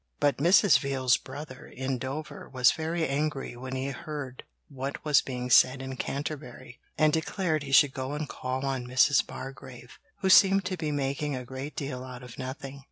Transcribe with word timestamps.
But 0.19 0.37
Mrs. 0.37 0.79
Veal's 0.79 1.15
brother 1.17 1.67
in 1.67 1.99
Dover 1.99 2.49
was 2.49 2.71
very 2.71 3.07
angry 3.07 3.55
when 3.55 3.75
he 3.75 3.89
heard 3.89 4.43
what 4.67 5.05
was 5.05 5.21
being 5.21 5.51
said 5.51 5.79
in 5.79 5.95
Canterbury, 5.95 6.79
and 6.97 7.13
declared 7.13 7.61
he 7.61 7.71
should 7.71 7.93
go 7.93 8.13
and 8.13 8.27
call 8.27 8.65
on 8.65 8.87
Mrs. 8.87 9.23
Bargrave, 9.23 9.99
who 10.21 10.29
seemed 10.31 10.65
to 10.65 10.75
be 10.75 10.91
making 10.91 11.35
a 11.35 11.45
great 11.45 11.75
deal 11.75 12.03
out 12.03 12.23
of 12.23 12.39
nothing. 12.39 12.79